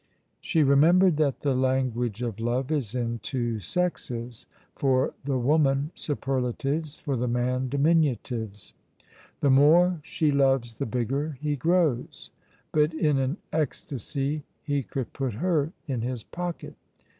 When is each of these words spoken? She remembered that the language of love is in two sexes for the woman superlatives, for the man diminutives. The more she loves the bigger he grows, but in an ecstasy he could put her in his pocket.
She 0.39 0.63
remembered 0.63 1.17
that 1.17 1.41
the 1.41 1.53
language 1.53 2.23
of 2.23 2.39
love 2.39 2.71
is 2.71 2.95
in 2.95 3.19
two 3.19 3.59
sexes 3.59 4.47
for 4.75 5.13
the 5.25 5.37
woman 5.37 5.91
superlatives, 5.93 6.95
for 6.95 7.15
the 7.15 7.27
man 7.27 7.69
diminutives. 7.69 8.73
The 9.41 9.51
more 9.51 9.99
she 10.01 10.31
loves 10.31 10.79
the 10.79 10.87
bigger 10.87 11.37
he 11.39 11.55
grows, 11.55 12.31
but 12.71 12.95
in 12.95 13.19
an 13.19 13.37
ecstasy 13.53 14.43
he 14.63 14.81
could 14.81 15.13
put 15.13 15.33
her 15.35 15.71
in 15.87 16.01
his 16.01 16.23
pocket. 16.23 16.73